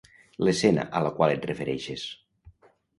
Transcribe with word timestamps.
L'escena 0.47 0.87
a 0.99 1.03
la 1.09 1.13
qual 1.21 1.37
et 1.37 1.47
refereixes 1.53 2.11